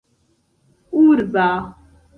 [1.01, 1.47] urba